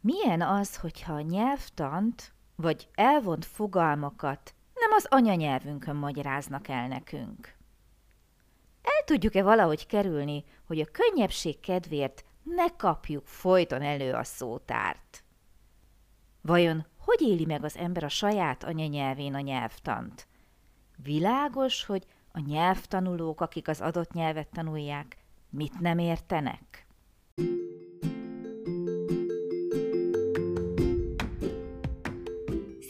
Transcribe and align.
Milyen 0.00 0.40
az, 0.42 0.76
hogyha 0.76 1.12
a 1.12 1.20
nyelvtant 1.20 2.32
vagy 2.56 2.88
elvont 2.94 3.44
fogalmakat 3.44 4.54
nem 4.74 4.92
az 4.92 5.06
anyanyelvünkön 5.08 5.96
magyaráznak 5.96 6.68
el 6.68 6.88
nekünk? 6.88 7.56
El 8.82 9.04
tudjuk-e 9.04 9.42
valahogy 9.42 9.86
kerülni, 9.86 10.44
hogy 10.66 10.80
a 10.80 10.90
könnyebbség 10.92 11.60
kedvéért 11.60 12.24
ne 12.42 12.76
kapjuk 12.76 13.26
folyton 13.26 13.82
elő 13.82 14.12
a 14.12 14.24
szótárt? 14.24 15.24
Vajon 16.40 16.86
hogy 16.98 17.20
éli 17.20 17.44
meg 17.44 17.64
az 17.64 17.76
ember 17.76 18.04
a 18.04 18.08
saját 18.08 18.64
anyanyelvén 18.64 19.34
a 19.34 19.40
nyelvtant? 19.40 20.28
Világos, 20.96 21.84
hogy 21.84 22.06
a 22.32 22.40
nyelvtanulók, 22.40 23.40
akik 23.40 23.68
az 23.68 23.80
adott 23.80 24.12
nyelvet 24.12 24.48
tanulják, 24.48 25.16
mit 25.50 25.80
nem 25.80 25.98
értenek? 25.98 26.86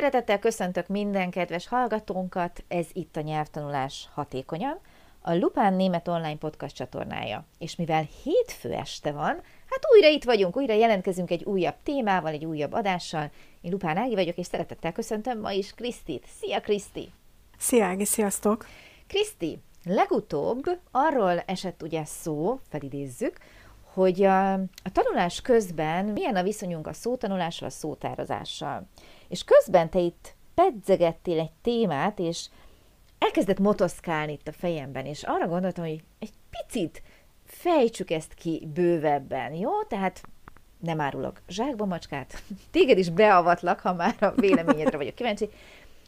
Szeretettel 0.00 0.38
köszöntök 0.38 0.86
minden 0.86 1.30
kedves 1.30 1.68
hallgatónkat, 1.68 2.64
ez 2.68 2.86
itt 2.92 3.16
a 3.16 3.20
Nyelvtanulás 3.20 4.08
Hatékonyan, 4.14 4.78
a 5.20 5.34
Lupán 5.34 5.74
Német 5.74 6.08
Online 6.08 6.36
Podcast 6.36 6.74
csatornája. 6.74 7.44
És 7.58 7.76
mivel 7.76 8.08
hétfő 8.22 8.72
este 8.72 9.12
van, 9.12 9.42
hát 9.66 9.86
újra 9.94 10.08
itt 10.08 10.24
vagyunk, 10.24 10.56
újra 10.56 10.74
jelentkezünk 10.74 11.30
egy 11.30 11.44
újabb 11.44 11.74
témával, 11.82 12.32
egy 12.32 12.44
újabb 12.44 12.72
adással. 12.72 13.30
Én 13.60 13.70
Lupán 13.70 13.96
Ági 13.96 14.14
vagyok, 14.14 14.36
és 14.36 14.46
szeretettel 14.46 14.92
köszöntöm 14.92 15.40
ma 15.40 15.52
is 15.52 15.74
Krisztit. 15.74 16.26
Szia 16.40 16.60
Kriszti! 16.60 17.12
Szia 17.58 17.84
Ági, 17.84 18.04
sziasztok! 18.04 18.66
Kriszti, 19.06 19.58
legutóbb 19.84 20.78
arról 20.90 21.38
esett 21.46 21.82
ugye 21.82 22.04
szó, 22.04 22.60
felidézzük, 22.68 23.38
hogy 23.92 24.22
a, 24.22 24.52
a 24.52 24.92
tanulás 24.92 25.40
közben 25.40 26.04
milyen 26.04 26.36
a 26.36 26.42
viszonyunk 26.42 26.86
a 26.86 26.92
szótanulással, 26.92 27.68
a 27.68 27.70
szótározással. 27.70 28.86
És 29.28 29.44
közben 29.44 29.90
te 29.90 29.98
itt 29.98 30.34
pedzegettél 30.54 31.40
egy 31.40 31.52
témát, 31.62 32.18
és 32.18 32.46
elkezdett 33.18 33.58
motoszkálni 33.58 34.32
itt 34.32 34.48
a 34.48 34.52
fejemben, 34.52 35.06
és 35.06 35.22
arra 35.22 35.48
gondoltam, 35.48 35.84
hogy 35.84 36.02
egy 36.18 36.32
picit 36.50 37.02
fejtsük 37.44 38.10
ezt 38.10 38.34
ki 38.34 38.68
bővebben, 38.74 39.52
jó? 39.52 39.82
Tehát 39.82 40.22
nem 40.78 41.00
árulok 41.00 41.40
zsákba 41.48 41.84
macskát, 41.84 42.42
téged 42.70 42.98
is 42.98 43.10
beavatlak, 43.10 43.80
ha 43.80 43.94
már 43.94 44.16
a 44.20 44.30
véleményedre 44.30 44.96
vagyok 44.96 45.14
kíváncsi. 45.14 45.48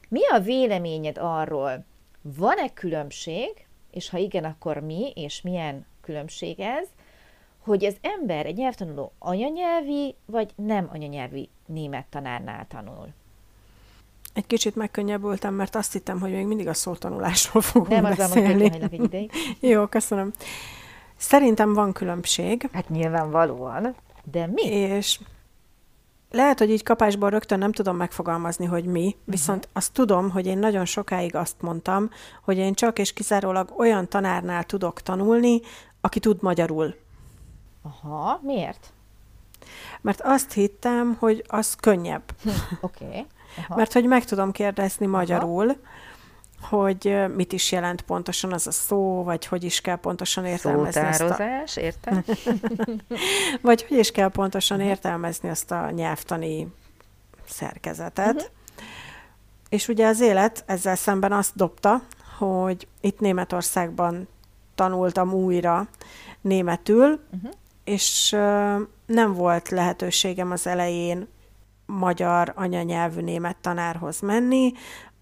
Mi 0.08 0.26
a 0.28 0.40
véleményed 0.40 1.18
arról, 1.18 1.84
van-e 2.22 2.72
különbség, 2.72 3.66
és 3.90 4.08
ha 4.08 4.18
igen, 4.18 4.44
akkor 4.44 4.78
mi, 4.78 5.12
és 5.14 5.42
milyen 5.42 5.86
különbség 6.00 6.60
ez, 6.60 6.88
hogy 7.64 7.84
az 7.84 7.96
ember 8.00 8.46
egy 8.46 8.56
nyelvtanuló 8.56 9.12
anyanyelvi, 9.18 10.14
vagy 10.26 10.52
nem 10.54 10.88
anyanyelvi 10.92 11.48
német 11.66 12.06
tanárnál 12.10 12.66
tanul? 12.68 13.08
Egy 14.34 14.46
kicsit 14.46 14.76
megkönnyebbültem, 14.76 15.54
mert 15.54 15.74
azt 15.74 15.92
hittem, 15.92 16.20
hogy 16.20 16.30
még 16.30 16.46
mindig 16.46 16.68
a 16.68 16.74
szótanulásról 16.74 17.62
fogunk 17.70 17.88
nem, 17.88 18.02
beszélni. 18.02 18.68
Nem, 18.68 18.82
egy 18.82 19.02
ideig. 19.02 19.32
Jó, 19.60 19.86
köszönöm. 19.86 20.30
Szerintem 21.16 21.72
van 21.72 21.92
különbség. 21.92 22.68
Hát 22.72 22.88
nyilvánvalóan. 22.88 23.94
De 24.30 24.46
mi? 24.46 24.66
És 24.66 25.18
lehet, 26.30 26.58
hogy 26.58 26.70
így 26.70 26.82
kapásból 26.82 27.30
rögtön 27.30 27.58
nem 27.58 27.72
tudom 27.72 27.96
megfogalmazni, 27.96 28.64
hogy 28.64 28.84
mi, 28.84 29.06
uh-huh. 29.06 29.20
viszont 29.24 29.68
azt 29.72 29.92
tudom, 29.92 30.30
hogy 30.30 30.46
én 30.46 30.58
nagyon 30.58 30.84
sokáig 30.84 31.34
azt 31.34 31.56
mondtam, 31.60 32.10
hogy 32.42 32.56
én 32.56 32.74
csak 32.74 32.98
és 32.98 33.12
kizárólag 33.12 33.72
olyan 33.76 34.08
tanárnál 34.08 34.64
tudok 34.64 35.00
tanulni, 35.00 35.60
aki 36.00 36.20
tud 36.20 36.42
magyarul. 36.42 36.94
Aha, 37.82 38.40
miért? 38.42 38.92
Mert 40.00 40.20
azt 40.20 40.52
hittem, 40.52 41.16
hogy 41.18 41.44
az 41.46 41.74
könnyebb. 41.74 42.22
Hm, 42.42 42.48
Oké. 42.80 43.04
Okay. 43.04 43.26
Mert 43.68 43.92
hogy 43.92 44.04
meg 44.04 44.24
tudom 44.24 44.52
kérdezni 44.52 45.06
magyarul, 45.06 45.68
Aha 45.68 45.78
hogy 46.62 47.24
mit 47.34 47.52
is 47.52 47.72
jelent 47.72 48.02
pontosan 48.02 48.52
az 48.52 48.66
a 48.66 48.70
szó, 48.70 49.22
vagy 49.22 49.46
hogy 49.46 49.64
is 49.64 49.80
kell 49.80 49.96
pontosan 49.96 50.44
értelmezni 50.44 51.02
Szótározás, 51.02 51.76
ezt 51.76 51.78
a... 51.78 51.80
értem? 51.80 52.24
vagy 53.60 53.86
hogy 53.88 53.98
is 53.98 54.10
kell 54.10 54.28
pontosan 54.28 54.76
uh-huh. 54.76 54.92
értelmezni 54.92 55.48
azt 55.48 55.70
a 55.70 55.90
nyelvtani 55.90 56.72
szerkezetet. 57.48 58.34
Uh-huh. 58.34 58.50
És 59.68 59.88
ugye 59.88 60.06
az 60.06 60.20
élet 60.20 60.62
ezzel 60.66 60.96
szemben 60.96 61.32
azt 61.32 61.56
dobta, 61.56 62.02
hogy 62.38 62.88
itt 63.00 63.20
Németországban 63.20 64.28
tanultam 64.74 65.32
újra 65.32 65.88
németül, 66.40 67.20
uh-huh. 67.30 67.52
És 67.84 68.30
nem 69.06 69.32
volt 69.34 69.68
lehetőségem 69.68 70.50
az 70.50 70.66
elején 70.66 71.28
magyar 71.86 72.52
anyanyelvű 72.56 73.20
német 73.20 73.56
tanárhoz 73.56 74.20
menni, 74.20 74.72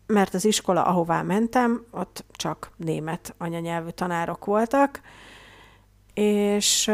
mert 0.06 0.34
az 0.34 0.44
iskola, 0.44 0.84
ahová 0.84 1.22
mentem, 1.22 1.84
ott 1.90 2.24
csak 2.32 2.70
német 2.76 3.34
anyanyelvű 3.38 3.88
tanárok 3.88 4.44
voltak, 4.44 5.00
és, 6.14 6.86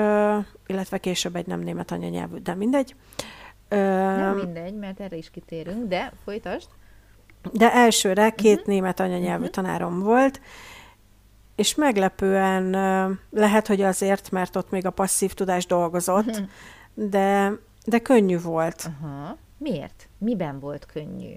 illetve 0.66 0.98
később 0.98 1.36
egy 1.36 1.46
nem 1.46 1.60
német 1.60 1.90
anyanyelvű, 1.90 2.38
de 2.38 2.54
mindegy. 2.54 2.94
Nem 3.68 4.36
mindegy, 4.36 4.74
mert 4.74 5.00
erre 5.00 5.16
is 5.16 5.30
kitérünk, 5.30 5.88
de 5.88 6.12
folytasd. 6.24 6.68
De 7.52 7.72
elsőre 7.72 8.30
két 8.30 8.56
uh-huh. 8.56 8.66
német 8.66 9.00
anyanyelvű 9.00 9.46
uh-huh. 9.46 9.64
tanárom 9.64 10.00
volt, 10.00 10.40
és 11.56 11.74
meglepően 11.74 12.70
lehet, 13.30 13.66
hogy 13.66 13.80
azért, 13.80 14.30
mert 14.30 14.56
ott 14.56 14.70
még 14.70 14.86
a 14.86 14.90
passzív 14.90 15.32
tudás 15.32 15.66
dolgozott, 15.66 16.26
uh-huh. 16.26 16.46
de, 16.94 17.52
de 17.84 17.98
könnyű 17.98 18.40
volt. 18.40 18.90
Uh-huh. 19.00 19.38
Miért? 19.58 20.08
Miben 20.18 20.60
volt 20.60 20.86
könnyű? 20.86 21.34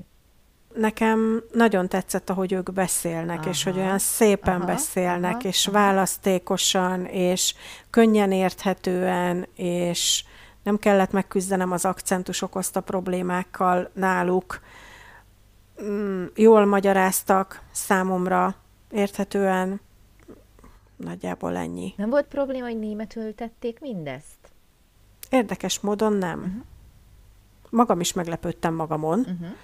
Nekem 0.74 1.44
nagyon 1.52 1.88
tetszett, 1.88 2.30
ahogy 2.30 2.52
ők 2.52 2.74
beszélnek, 2.74 3.40
aha, 3.40 3.50
és 3.50 3.64
hogy 3.64 3.78
olyan 3.78 4.00
szépen 4.00 4.56
aha, 4.56 4.66
beszélnek, 4.66 5.34
aha, 5.34 5.48
és 5.48 5.68
aha. 5.68 5.78
választékosan, 5.78 7.06
és 7.06 7.56
könnyen 7.90 8.32
érthetően, 8.32 9.48
és 9.56 10.24
nem 10.64 10.78
kellett 10.78 11.12
megküzdenem 11.12 11.72
az 11.72 11.86
akcentus 11.86 12.42
okozta 12.42 12.82
problémákkal 12.82 13.90
náluk. 13.94 14.60
Mm, 15.84 16.26
jól 16.36 16.66
magyaráztak 16.66 17.62
számomra, 17.72 18.56
érthetően, 18.92 19.82
nagyjából 21.00 21.56
ennyi. 21.56 21.94
Nem 21.98 22.10
volt 22.10 22.26
probléma, 22.26 22.66
hogy 22.66 22.80
németül 22.80 23.36
tették 23.36 23.80
mindezt? 23.80 24.38
Érdekes 25.30 25.80
módon 25.80 26.14
nem. 26.14 26.40
Uh-huh. 26.40 26.64
Magam 27.70 28.00
is 28.00 28.14
meglepődtem 28.14 28.74
magamon, 28.74 29.20
uh-huh 29.20 29.56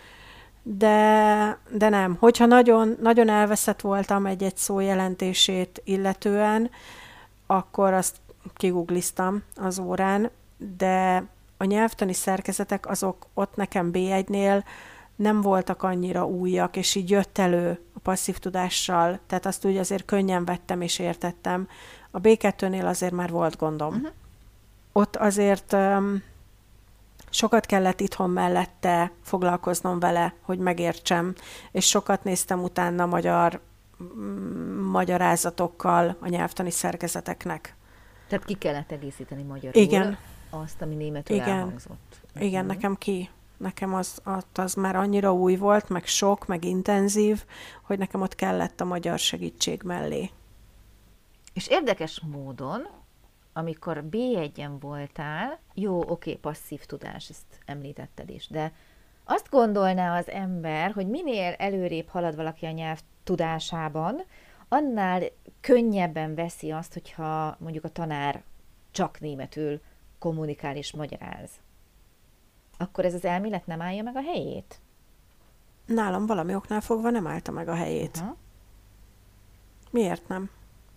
de, 0.67 1.57
de 1.69 1.89
nem. 1.89 2.15
Hogyha 2.19 2.45
nagyon, 2.45 2.97
nagyon 3.01 3.29
elveszett 3.29 3.81
voltam 3.81 4.25
egy-egy 4.25 4.57
szó 4.57 4.79
jelentését 4.79 5.81
illetően, 5.83 6.69
akkor 7.45 7.93
azt 7.93 8.15
kigugliztam 8.55 9.43
az 9.55 9.79
órán, 9.79 10.29
de 10.77 11.23
a 11.57 11.63
nyelvtani 11.63 12.13
szerkezetek 12.13 12.89
azok 12.89 13.27
ott 13.33 13.55
nekem 13.55 13.89
B1-nél 13.93 14.63
nem 15.15 15.41
voltak 15.41 15.83
annyira 15.83 16.25
újak, 16.25 16.75
és 16.77 16.95
így 16.95 17.09
jött 17.09 17.37
elő 17.37 17.79
passzív 18.05 18.37
tudással, 18.37 19.19
tehát 19.27 19.45
azt 19.45 19.65
úgy 19.65 19.77
azért 19.77 20.05
könnyen 20.05 20.45
vettem 20.45 20.81
és 20.81 20.99
értettem. 20.99 21.67
A 22.11 22.21
B2-nél 22.21 22.85
azért 22.85 23.13
már 23.13 23.29
volt 23.29 23.57
gondom. 23.57 23.93
Uh-huh. 23.95 24.09
Ott 24.91 25.15
azért 25.15 25.73
um, 25.73 26.23
sokat 27.29 27.65
kellett 27.65 27.99
itthon 27.99 28.29
mellette 28.29 29.11
foglalkoznom 29.21 29.99
vele, 29.99 30.33
hogy 30.41 30.59
megértsem, 30.59 31.33
és 31.71 31.85
sokat 31.85 32.23
néztem 32.23 32.63
utána 32.63 33.05
magyar 33.05 33.61
mm, 34.03 34.81
magyarázatokkal 34.81 36.17
a 36.19 36.27
nyelvtani 36.27 36.71
szerkezeteknek. 36.71 37.75
Tehát 38.27 38.45
ki 38.45 38.53
kellett 38.53 38.91
egészíteni 38.91 39.43
magyarul 39.43 39.81
Igen. 39.81 40.17
azt, 40.49 40.81
ami 40.81 40.95
németül 40.95 41.35
Igen. 41.35 41.49
elhangzott. 41.49 42.21
Igen, 42.35 42.63
uh-huh. 42.63 42.75
nekem 42.75 42.95
ki. 42.95 43.29
Nekem 43.57 43.93
az, 43.93 44.21
az 44.53 44.73
már 44.73 44.95
annyira 44.95 45.33
új 45.33 45.55
volt, 45.55 45.89
meg 45.89 46.05
sok, 46.05 46.47
meg 46.47 46.63
intenzív, 46.63 47.43
hogy 47.81 47.97
nekem 47.97 48.21
ott 48.21 48.35
kellett 48.35 48.81
a 48.81 48.85
magyar 48.85 49.19
segítség 49.19 49.81
mellé. 49.83 50.29
És 51.53 51.67
érdekes 51.67 52.21
módon 52.31 52.87
amikor 53.57 54.03
B1-en 54.11 54.71
voltál, 54.79 55.59
jó, 55.73 56.09
oké, 56.09 56.35
passzív 56.35 56.85
tudás, 56.85 57.29
ezt 57.29 57.59
említetted 57.65 58.29
is, 58.29 58.47
de 58.47 58.71
azt 59.23 59.49
gondolná 59.49 60.17
az 60.17 60.29
ember, 60.29 60.91
hogy 60.91 61.07
minél 61.07 61.53
előrébb 61.57 62.07
halad 62.07 62.35
valaki 62.35 62.65
a 62.65 62.71
nyelv 62.71 62.99
tudásában, 63.23 64.23
annál 64.67 65.23
könnyebben 65.61 66.35
veszi 66.35 66.71
azt, 66.71 66.93
hogyha 66.93 67.55
mondjuk 67.59 67.83
a 67.83 67.89
tanár 67.89 68.43
csak 68.91 69.19
németül 69.19 69.81
kommunikál 70.19 70.75
és 70.75 70.93
magyaráz. 70.93 71.49
Akkor 72.77 73.05
ez 73.05 73.13
az 73.13 73.25
elmélet 73.25 73.65
nem 73.65 73.81
állja 73.81 74.03
meg 74.03 74.15
a 74.15 74.21
helyét? 74.21 74.79
Nálam 75.85 76.25
valami 76.25 76.55
oknál 76.55 76.81
fogva 76.81 77.09
nem 77.09 77.27
állta 77.27 77.51
meg 77.51 77.67
a 77.67 77.75
helyét. 77.75 78.17
Uh-huh. 78.17 78.35
Miért 79.91 80.27
nem? 80.27 80.49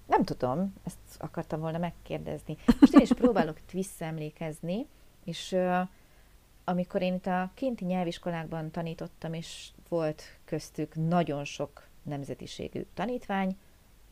Nem 0.07 0.25
tudom, 0.25 0.75
ezt 0.85 0.99
akartam 1.19 1.61
volna 1.61 1.79
megkérdezni. 1.79 2.57
Most 2.81 2.95
én 2.95 3.01
is 3.01 3.13
próbálok 3.13 3.59
itt 3.59 3.71
visszaemlékezni, 3.71 4.87
és 5.25 5.53
uh, 5.53 5.89
amikor 6.65 7.03
én 7.03 7.15
itt 7.15 7.27
a 7.27 7.51
kinti 7.55 7.85
nyelviskolákban 7.85 8.71
tanítottam, 8.71 9.33
és 9.33 9.69
volt 9.89 10.23
köztük 10.45 10.95
nagyon 10.95 11.45
sok 11.45 11.87
nemzetiségű 12.03 12.87
tanítvány, 12.95 13.57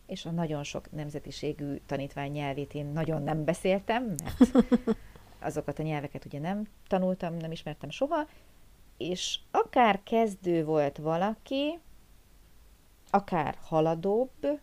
és 0.07 0.25
a 0.25 0.31
nagyon 0.31 0.63
sok 0.63 0.93
nemzetiségű 0.93 1.81
tanítvány 1.87 2.31
nyelvét 2.31 2.75
én 2.75 2.87
nagyon 2.87 3.23
nem 3.23 3.45
beszéltem, 3.45 4.15
mert 4.25 4.67
azokat 5.41 5.79
a 5.79 5.83
nyelveket 5.83 6.25
ugye 6.25 6.39
nem 6.39 6.69
tanultam, 6.89 7.35
nem 7.35 7.53
ismertem 7.53 7.91
soha, 7.91 8.27
és 8.97 9.39
akár 9.51 10.01
kezdő 10.03 10.65
volt 10.65 10.97
valaki, 10.97 11.79
akár 13.11 13.59
haladóbb, 13.63 14.61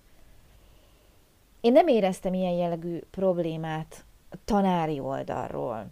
én 1.61 1.71
nem 1.71 1.87
éreztem 1.87 2.33
ilyen 2.33 2.53
jellegű 2.53 2.99
problémát 2.99 4.05
a 4.29 4.35
tanári 4.45 4.99
oldalról. 4.99 5.91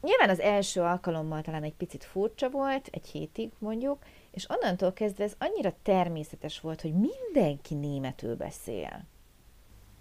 Nyilván 0.00 0.30
az 0.30 0.40
első 0.40 0.80
alkalommal 0.80 1.42
talán 1.42 1.62
egy 1.62 1.74
picit 1.74 2.04
furcsa 2.04 2.50
volt, 2.50 2.88
egy 2.92 3.06
hétig 3.06 3.50
mondjuk, 3.58 3.98
és 4.30 4.46
onnantól 4.50 4.92
kezdve 4.92 5.24
ez 5.24 5.34
annyira 5.38 5.74
természetes 5.82 6.60
volt, 6.60 6.80
hogy 6.80 6.94
mindenki 6.94 7.74
németül 7.74 8.36
beszél. 8.36 9.04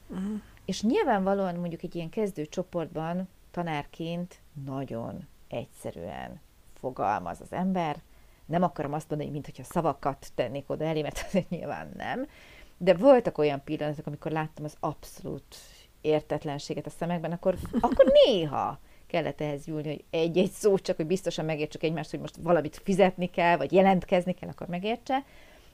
Uh-huh. 0.10 0.42
És 0.66 0.82
nyilvánvalóan 0.82 1.56
mondjuk 1.56 1.84
egy 1.84 1.96
ilyen 1.96 2.10
kezdő 2.10 2.46
csoportban 2.46 3.28
tanárként 3.52 4.40
nagyon 4.66 5.28
egyszerűen 5.48 6.40
fogalmaz 6.74 7.42
az 7.42 7.54
ember. 7.54 8.02
Nem 8.46 8.64
akarom 8.64 8.94
azt 8.94 9.10
mondani, 9.10 9.30
mintha 9.32 9.64
szavakat 9.64 10.28
tennék 10.36 10.70
oda 10.70 10.86
elé, 10.86 11.02
mert 11.02 11.50
nyilván 11.50 11.92
nem. 11.96 12.28
De 12.78 12.94
voltak 12.94 13.38
olyan 13.38 13.64
pillanatok, 13.64 14.08
amikor 14.08 14.32
láttam 14.32 14.66
az 14.66 14.76
abszolút 14.80 15.56
értetlenséget 16.02 16.86
a 16.86 16.90
szemekben, 16.90 17.32
akkor, 17.32 17.58
akkor 17.80 18.12
néha 18.26 18.80
kellett 19.08 19.42
ehhez 19.42 19.68
júlni, 19.68 19.88
hogy 19.88 20.04
egy-egy 20.10 20.52
szó 20.52 20.78
csak, 20.78 20.96
hogy 20.96 21.06
biztosan 21.06 21.46
megértsük 21.46 21.84
egymást, 21.84 22.12
hogy 22.12 22.20
most 22.20 22.36
valamit 22.36 22.82
fizetni 22.84 23.30
kell, 23.30 23.58
vagy 23.58 23.72
jelentkezni 23.72 24.34
kell, 24.34 24.50
akkor 24.50 24.68
megértse. 24.68 25.24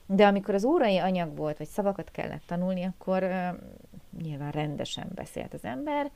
De 0.06 0.26
amikor 0.26 0.54
az 0.54 0.64
órai 0.64 0.96
anyag 0.96 1.36
volt, 1.36 1.58
vagy 1.58 1.66
szavakat 1.66 2.10
kellett 2.10 2.42
tanulni, 2.46 2.84
akkor 2.84 3.22
uh, 3.22 3.48
nyilván 4.22 4.50
rendesen 4.50 5.10
beszélt 5.14 5.54
az 5.54 5.64
ember, 5.64 6.10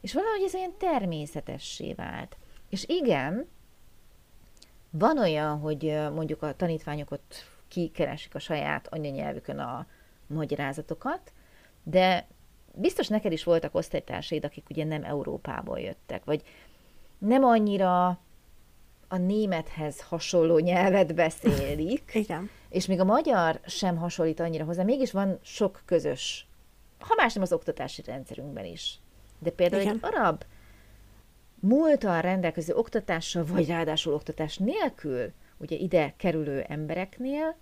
és 0.00 0.12
valahogy 0.12 0.42
ez 0.42 0.54
olyan 0.54 0.74
természetessé 0.78 1.92
vált. 1.92 2.36
És 2.68 2.84
igen, 2.88 3.48
van 4.90 5.18
olyan, 5.18 5.58
hogy 5.58 5.82
mondjuk 6.14 6.42
a 6.42 6.56
tanítványok 6.56 7.10
ott 7.10 7.44
kikeresik 7.68 8.34
a 8.34 8.38
saját 8.38 8.88
anyanyelvükön 8.90 9.58
a 9.58 9.86
magyarázatokat, 10.26 11.32
de 11.82 12.26
biztos 12.74 13.08
neked 13.08 13.32
is 13.32 13.44
voltak 13.44 13.74
osztálytársaid, 13.74 14.44
akik 14.44 14.70
ugye 14.70 14.84
nem 14.84 15.04
Európából 15.04 15.80
jöttek, 15.80 16.24
vagy 16.24 16.42
nem 17.18 17.44
annyira 17.44 18.06
a 19.08 19.16
némethez 19.16 20.00
hasonló 20.00 20.58
nyelvet 20.58 21.14
beszélik. 21.14 22.10
Igen. 22.24 22.50
És 22.68 22.86
még 22.86 23.00
a 23.00 23.04
magyar 23.04 23.60
sem 23.66 23.96
hasonlít 23.96 24.40
annyira 24.40 24.64
hozzá, 24.64 24.82
mégis 24.82 25.12
van 25.12 25.38
sok 25.42 25.82
közös, 25.84 26.46
ha 26.98 27.14
más 27.14 27.34
nem 27.34 27.42
az 27.42 27.52
oktatási 27.52 28.02
rendszerünkben 28.02 28.64
is. 28.64 28.98
De 29.38 29.50
például 29.50 29.82
Igen. 29.82 29.94
egy 29.94 30.14
arab 30.14 30.44
múltal 31.60 32.20
rendelkező 32.20 32.74
oktatással, 32.74 33.44
vagy 33.44 33.66
ráadásul 33.66 34.14
oktatás 34.14 34.56
nélkül, 34.56 35.32
ugye 35.56 35.76
ide 35.76 36.14
kerülő 36.16 36.60
embereknél, 36.68 37.56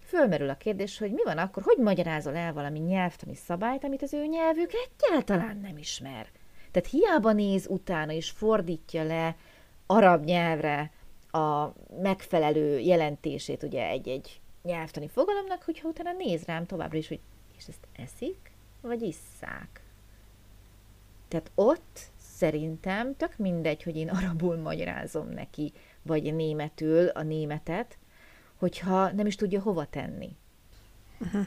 fölmerül 0.00 0.48
a 0.48 0.56
kérdés, 0.56 0.98
hogy 0.98 1.12
mi 1.12 1.22
van 1.24 1.38
akkor, 1.38 1.62
hogy 1.62 1.76
magyarázol 1.78 2.36
el 2.36 2.52
valami 2.52 2.78
nyelvtani 2.78 3.34
szabályt, 3.34 3.84
amit 3.84 4.02
az 4.02 4.14
ő 4.14 4.26
nyelvük 4.26 4.70
egyáltalán 4.72 5.56
nem 5.56 5.78
ismer. 5.78 6.26
Tehát 6.70 6.90
hiába 6.90 7.32
néz 7.32 7.66
utána 7.68 8.12
és 8.12 8.30
fordítja 8.30 9.04
le 9.04 9.36
arab 9.86 10.24
nyelvre 10.24 10.90
a 11.30 11.72
megfelelő 12.02 12.78
jelentését 12.78 13.62
ugye 13.62 13.86
egy-egy 13.86 14.40
nyelvtani 14.62 15.08
fogalomnak, 15.08 15.62
hogyha 15.62 15.88
utána 15.88 16.12
néz 16.12 16.44
rám 16.44 16.66
továbbra 16.66 16.98
is, 16.98 17.08
hogy 17.08 17.20
és 17.56 17.66
ezt 17.68 17.86
eszik, 17.92 18.52
vagy 18.80 19.02
isszák. 19.02 19.81
Tehát 21.32 21.50
ott 21.54 22.00
szerintem 22.16 23.16
tök 23.16 23.36
mindegy, 23.36 23.82
hogy 23.82 23.96
én 23.96 24.08
arabul 24.08 24.56
magyarázom 24.56 25.28
neki, 25.28 25.72
vagy 26.02 26.34
németül 26.34 27.08
a 27.08 27.22
németet, 27.22 27.98
hogyha 28.56 29.10
nem 29.10 29.26
is 29.26 29.36
tudja 29.36 29.60
hova 29.60 29.84
tenni. 29.84 30.36
Uh-huh. 31.20 31.46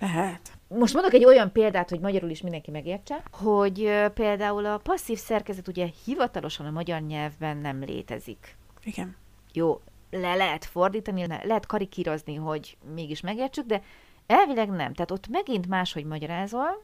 Lehet. 0.00 0.52
Most 0.68 0.94
mondok 0.94 1.12
egy 1.12 1.24
olyan 1.24 1.52
példát, 1.52 1.90
hogy 1.90 2.00
magyarul 2.00 2.30
is 2.30 2.40
mindenki 2.40 2.70
megértse, 2.70 3.22
hogy 3.32 3.90
például 4.14 4.66
a 4.66 4.78
passzív 4.78 5.18
szerkezet 5.18 5.68
ugye 5.68 5.88
hivatalosan 6.04 6.66
a 6.66 6.70
magyar 6.70 7.00
nyelvben 7.00 7.56
nem 7.56 7.82
létezik. 7.82 8.56
Igen. 8.82 9.16
Jó, 9.52 9.80
le 10.10 10.34
lehet 10.34 10.64
fordítani, 10.64 11.26
le 11.26 11.40
lehet 11.44 11.66
karikírozni, 11.66 12.34
hogy 12.34 12.76
mégis 12.94 13.20
megértsük, 13.20 13.66
de 13.66 13.82
elvileg 14.26 14.68
nem. 14.68 14.94
Tehát 14.94 15.10
ott 15.10 15.28
megint 15.28 15.68
máshogy 15.68 16.04
magyarázol, 16.04 16.82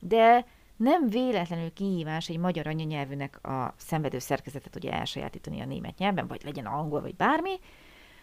de 0.00 0.46
nem 0.82 1.08
véletlenül 1.08 1.72
kihívás 1.72 2.28
egy 2.28 2.38
magyar 2.38 2.66
anyanyelvűnek 2.66 3.46
a 3.46 3.74
szenvedő 3.76 4.18
szerkezetet 4.18 4.76
ugye 4.76 4.92
elsajátítani 4.92 5.60
a 5.60 5.64
német 5.64 5.98
nyelven, 5.98 6.26
vagy 6.26 6.40
legyen 6.44 6.66
angol, 6.66 7.00
vagy 7.00 7.14
bármi, 7.14 7.60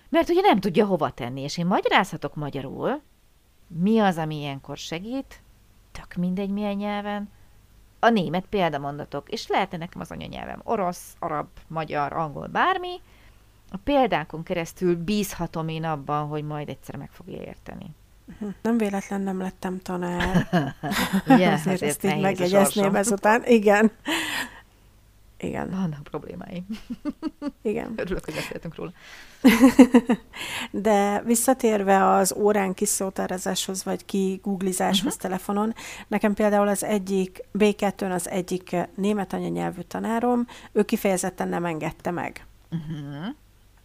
mert 0.10 0.30
ugye 0.30 0.42
nem 0.42 0.60
tudja 0.60 0.86
hova 0.86 1.10
tenni, 1.10 1.42
és 1.42 1.58
én 1.58 1.66
magyarázhatok 1.66 2.36
magyarul, 2.36 3.02
mi 3.68 4.00
az, 4.00 4.18
ami 4.18 4.36
ilyenkor 4.36 4.78
segít, 4.78 5.42
tök 5.92 6.16
mindegy 6.16 6.50
milyen 6.50 6.76
nyelven, 6.76 7.30
a 8.00 8.10
német 8.10 8.46
példamondatok, 8.46 9.30
és 9.30 9.48
lehetne 9.48 9.78
nekem 9.78 10.02
az 10.02 10.12
anyanyelvem? 10.12 10.62
Orosz, 10.64 11.16
arab, 11.20 11.48
magyar, 11.68 12.14
angol, 12.14 12.48
bármi, 12.48 13.02
a 13.72 13.78
példákon 13.78 14.44
keresztül 14.44 14.96
bízhatom 14.96 15.68
én 15.68 15.84
abban, 15.84 16.28
hogy 16.28 16.44
majd 16.44 16.70
egyszer 16.70 16.96
meg 16.96 17.12
fogja 17.12 17.42
érteni. 17.42 17.96
Mhm. 18.40 18.50
Nem 18.62 18.78
véletlen 18.78 19.22
nem 19.22 19.40
lettem 19.40 19.80
tanár. 19.82 20.48
yeah, 21.28 21.54
azért, 21.54 21.82
ezt 21.82 22.04
így 22.04 22.20
megjegyezném 22.20 22.96
ezután. 22.96 23.44
Igen. 23.46 23.92
Igen. 25.40 25.70
Vannak 25.70 26.04
problémáim. 26.04 26.66
Igen. 27.62 27.94
Örülök, 27.96 28.26
hogy 28.26 28.34
beszéltünk 28.34 28.76
róla. 28.76 28.92
De 30.72 31.22
visszatérve 31.26 32.10
az 32.10 32.34
órán 32.34 32.74
kiszótározáshoz, 32.74 33.84
vagy 33.84 34.06
kigooglizáshoz 34.06 35.06
uh-huh. 35.14 35.22
telefonon, 35.22 35.74
nekem 36.08 36.34
például 36.34 36.68
az 36.68 36.84
egyik, 36.84 37.44
B2-n 37.54 38.14
az 38.14 38.30
egyik 38.30 38.76
német 38.96 39.34
anyanyelvű 39.34 39.82
tanárom, 39.82 40.48
ő 40.72 40.84
kifejezetten 40.84 41.48
nem 41.48 41.66
engedte 41.66 42.12
meg. 42.12 42.46
Uh-huh. 42.72 43.36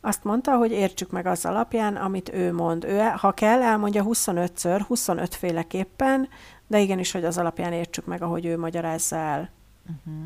Azt 0.04 0.24
mondta, 0.24 0.56
hogy 0.56 0.70
értsük 0.70 1.10
meg 1.10 1.26
az 1.26 1.44
alapján, 1.44 1.96
amit 1.96 2.32
ő 2.32 2.52
mond. 2.52 2.84
Ő, 2.84 2.98
ha 2.98 3.32
kell, 3.32 3.62
elmondja 3.62 4.04
25-ször, 4.06 4.84
25 4.86 5.34
féleképpen, 5.34 6.28
de 6.66 6.80
igenis, 6.80 7.12
hogy 7.12 7.24
az 7.24 7.38
alapján 7.38 7.72
értsük 7.72 8.06
meg, 8.06 8.22
ahogy 8.22 8.46
ő 8.46 8.58
magyarázza 8.58 9.16
el. 9.16 9.50
Uh-huh 9.86 10.24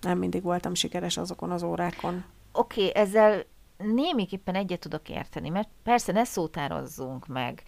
nem 0.00 0.18
mindig 0.18 0.42
voltam 0.42 0.74
sikeres 0.74 1.16
azokon 1.16 1.50
az 1.50 1.62
órákon. 1.62 2.24
Oké, 2.52 2.88
okay, 2.88 3.02
ezzel 3.02 3.44
némiképpen 3.76 4.54
egyet 4.54 4.80
tudok 4.80 5.08
érteni, 5.08 5.48
mert 5.48 5.68
persze 5.82 6.12
ne 6.12 6.24
szótározzunk 6.24 7.26
meg, 7.26 7.62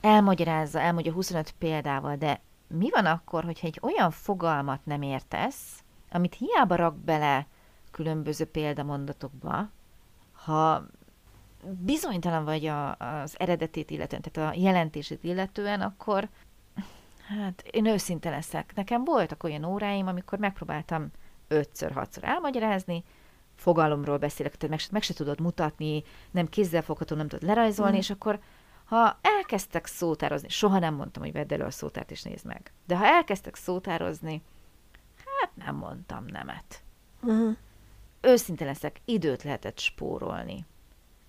elmagyarázza, 0.00 0.80
elmondja 0.80 1.12
25 1.12 1.54
példával, 1.58 2.16
de 2.16 2.40
mi 2.66 2.90
van 2.90 3.06
akkor, 3.06 3.44
hogyha 3.44 3.66
egy 3.66 3.78
olyan 3.82 4.10
fogalmat 4.10 4.80
nem 4.84 5.02
értesz, 5.02 5.82
amit 6.10 6.34
hiába 6.34 6.76
rak 6.76 6.96
bele 6.96 7.46
különböző 7.90 8.44
példamondatokba, 8.44 9.68
ha 10.32 10.86
bizonytalan 11.64 12.44
vagy 12.44 12.66
a, 12.66 12.96
az 12.96 13.34
eredetét 13.38 13.90
illetően, 13.90 14.22
tehát 14.22 14.52
a 14.54 14.60
jelentését 14.60 15.24
illetően, 15.24 15.80
akkor 15.80 16.28
hát 17.28 17.62
én 17.70 17.86
őszinte 17.86 18.30
leszek. 18.30 18.72
Nekem 18.74 19.04
voltak 19.04 19.42
olyan 19.42 19.64
óráim, 19.64 20.06
amikor 20.06 20.38
megpróbáltam 20.38 21.10
ötször, 21.48 21.92
hatszor 21.92 22.24
elmagyarázni, 22.24 23.04
fogalomról 23.54 24.18
beszélek, 24.18 24.56
tehát 24.56 24.76
meg, 24.76 24.86
meg 24.90 25.02
se 25.02 25.14
tudod 25.14 25.40
mutatni, 25.40 26.02
nem 26.30 26.48
kézzelfogható, 26.48 27.16
nem 27.16 27.28
tudod 27.28 27.48
lerajzolni, 27.48 27.96
mm. 27.96 27.98
és 27.98 28.10
akkor 28.10 28.40
ha 28.84 29.18
elkezdtek 29.22 29.86
szótározni, 29.86 30.48
soha 30.48 30.78
nem 30.78 30.94
mondtam, 30.94 31.22
hogy 31.22 31.32
vedd 31.32 31.52
elő 31.52 31.64
a 31.64 31.70
szótárt 31.70 32.10
és 32.10 32.22
nézd 32.22 32.46
meg, 32.46 32.72
de 32.86 32.96
ha 32.96 33.04
elkezdtek 33.04 33.54
szótározni, 33.54 34.42
hát 35.40 35.50
nem 35.54 35.74
mondtam 35.74 36.24
nemet. 36.24 36.82
Uh-huh. 37.22 37.56
Őszinte 38.20 38.64
leszek, 38.64 39.00
időt 39.04 39.42
lehetett 39.42 39.78
spórolni. 39.78 40.66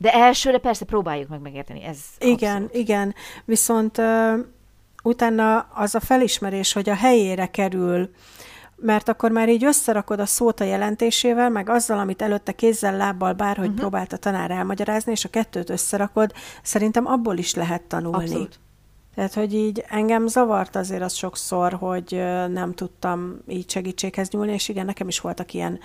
De 0.01 0.13
elsőre 0.13 0.57
persze 0.57 0.85
próbáljuk 0.85 1.29
meg 1.29 1.41
megérteni, 1.41 1.83
ez 1.83 1.97
Igen, 2.19 2.55
abszolút. 2.55 2.75
igen. 2.75 3.15
Viszont 3.45 3.97
uh, 3.97 4.33
utána 5.03 5.59
az 5.59 5.95
a 5.95 5.99
felismerés, 5.99 6.73
hogy 6.73 6.89
a 6.89 6.95
helyére 6.95 7.45
kerül, 7.45 8.09
mert 8.75 9.09
akkor 9.09 9.31
már 9.31 9.49
így 9.49 9.63
összerakod 9.63 10.19
a 10.19 10.25
szót 10.25 10.59
a 10.59 10.63
jelentésével, 10.63 11.49
meg 11.49 11.69
azzal, 11.69 11.99
amit 11.99 12.21
előtte 12.21 12.51
kézzel, 12.51 12.97
lábbal, 12.97 13.33
bárhogy 13.33 13.65
uh-huh. 13.65 13.79
próbált 13.79 14.13
a 14.13 14.17
tanár 14.17 14.51
elmagyarázni, 14.51 15.11
és 15.11 15.25
a 15.25 15.29
kettőt 15.29 15.69
összerakod, 15.69 16.33
szerintem 16.63 17.05
abból 17.05 17.37
is 17.37 17.53
lehet 17.53 17.81
tanulni. 17.81 18.23
Abszolút. 18.23 18.59
Tehát, 19.15 19.33
hogy 19.33 19.53
így 19.53 19.83
engem 19.87 20.27
zavart 20.27 20.75
azért 20.75 21.01
az 21.01 21.13
sokszor, 21.13 21.73
hogy 21.73 22.23
nem 22.47 22.73
tudtam 22.73 23.37
így 23.47 23.69
segítséghez 23.69 24.29
nyúlni, 24.29 24.53
és 24.53 24.69
igen, 24.69 24.85
nekem 24.85 25.07
is 25.07 25.19
voltak 25.19 25.53
ilyen, 25.53 25.79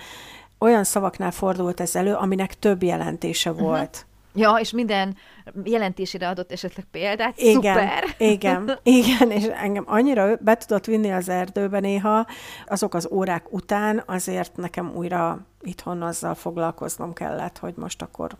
olyan 0.57 0.83
szavaknál 0.83 1.31
fordult 1.31 1.79
ez 1.79 1.95
elő, 1.95 2.13
aminek 2.13 2.59
több 2.59 2.83
jelentése 2.83 3.51
volt. 3.51 4.05
Ja, 4.35 4.55
és 4.59 4.71
minden 4.71 5.15
jelentésére 5.63 6.27
adott 6.27 6.51
esetleg 6.51 6.85
példát. 6.91 7.37
Igen, 7.37 7.73
Szuper! 7.73 8.03
igen, 8.17 8.79
igen, 8.83 9.31
és 9.31 9.43
engem 9.43 9.83
annyira 9.87 10.35
be 10.35 10.57
tudott 10.57 10.85
vinni 10.85 11.11
az 11.11 11.29
erdőbe 11.29 11.79
néha, 11.79 12.27
azok 12.65 12.93
az 12.93 13.09
órák 13.11 13.53
után 13.53 14.03
azért 14.05 14.55
nekem 14.55 14.91
újra 14.95 15.45
itthon 15.61 16.01
azzal 16.01 16.35
foglalkoznom 16.35 17.13
kellett, 17.13 17.57
hogy 17.57 17.73
most 17.75 18.01
akkor 18.01 18.35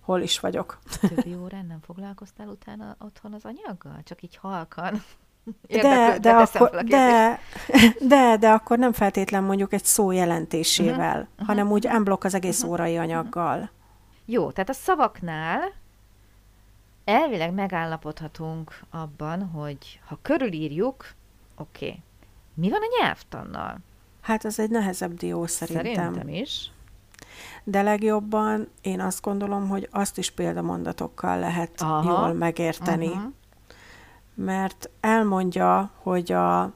hol 0.00 0.20
is 0.20 0.40
vagyok. 0.40 0.78
Többi 1.00 1.34
órán 1.42 1.66
nem 1.66 1.80
foglalkoztál 1.86 2.48
utána 2.48 2.96
otthon 2.98 3.32
az 3.32 3.44
anyaggal? 3.44 4.00
Csak 4.04 4.22
így 4.22 4.36
halkan? 4.36 5.02
De, 5.68 6.18
de, 6.20 6.30
akkor, 6.30 6.84
de, 6.84 7.38
de, 8.08 8.36
de 8.36 8.50
akkor 8.50 8.78
nem 8.78 8.92
feltétlen 8.92 9.44
mondjuk 9.44 9.72
egy 9.72 9.84
szó 9.84 10.10
jelentésével, 10.10 11.28
uh-huh, 11.32 11.46
hanem 11.46 11.70
úgy 11.70 11.86
unblock 11.86 12.24
az 12.24 12.34
egész 12.34 12.62
órai 12.62 12.96
anyaggal. 12.96 13.70
Jó, 14.24 14.50
tehát 14.50 14.68
a 14.68 14.72
szavaknál 14.72 15.72
elvileg 17.04 17.52
megállapodhatunk 17.52 18.80
abban, 18.90 19.42
hogy 19.42 20.00
ha 20.06 20.18
körülírjuk, 20.22 21.14
oké, 21.56 21.86
okay. 21.86 22.02
mi 22.54 22.70
van 22.70 22.80
a 22.80 23.00
nyelvtannal? 23.00 23.78
Hát 24.20 24.44
ez 24.44 24.58
egy 24.58 24.70
nehezebb 24.70 25.14
dió 25.14 25.46
szerintem. 25.46 25.94
Szerintem 25.94 26.28
is. 26.28 26.70
De 27.64 27.82
legjobban 27.82 28.68
én 28.80 29.00
azt 29.00 29.22
gondolom, 29.22 29.68
hogy 29.68 29.88
azt 29.90 30.18
is 30.18 30.30
példamondatokkal 30.30 31.38
lehet 31.38 31.80
Aha. 31.80 32.10
jól 32.10 32.32
megérteni. 32.32 33.06
Aha. 33.06 33.30
Mert 34.34 34.90
elmondja, 35.00 35.90
hogy 36.02 36.32
a 36.32 36.72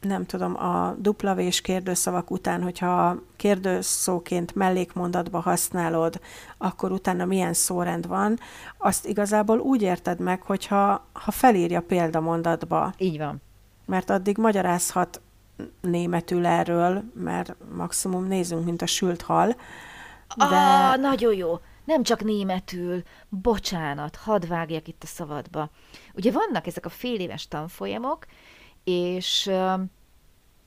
nem 0.00 0.24
tudom, 0.26 0.56
a 0.56 0.94
dupla 0.98 1.34
vés 1.34 1.60
kérdőszavak 1.60 2.30
után, 2.30 2.62
hogyha 2.62 3.16
kérdőszóként 3.36 4.54
mellékmondatba 4.54 5.40
használod, 5.40 6.20
akkor 6.58 6.92
utána 6.92 7.24
milyen 7.24 7.52
szórend 7.52 8.06
van, 8.06 8.38
azt 8.78 9.06
igazából 9.06 9.58
úgy 9.58 9.82
érted 9.82 10.20
meg, 10.20 10.42
hogyha 10.42 11.06
ha 11.12 11.30
felírja 11.30 11.80
példamondatba, 11.80 12.92
Így 12.98 13.18
van. 13.18 13.42
mert 13.86 14.10
addig 14.10 14.38
magyarázhat 14.38 15.20
németül 15.80 16.46
erről, 16.46 17.02
mert 17.14 17.54
maximum 17.76 18.26
nézünk, 18.26 18.64
mint 18.64 18.82
a 18.82 18.86
sült 18.86 19.22
hal, 19.22 19.48
de 20.36 20.44
Ah, 20.44 20.96
nagyon 20.98 21.34
jó. 21.34 21.58
Nem 21.86 22.02
csak 22.02 22.24
németül. 22.24 23.02
Bocsánat, 23.28 24.16
hadd 24.16 24.48
vágjak 24.48 24.88
itt 24.88 25.02
a 25.02 25.06
szabadba. 25.06 25.70
Ugye 26.14 26.32
vannak 26.32 26.66
ezek 26.66 26.86
a 26.86 26.88
fél 26.88 27.20
éves 27.20 27.48
tanfolyamok, 27.48 28.26
és 28.84 29.48